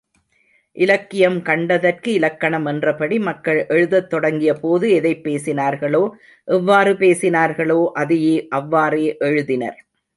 [0.77, 6.09] இலக்கியம் கண்டதற்கு இலக்கணம் என்றபடி, மக்கள் எழுதத் தொடங்கியபோது, எதைப் பேசினார்களோ
[6.47, 9.77] எவ்வாறு பேசினார்களோ அதையே அவ்வாறே எழுதினர்.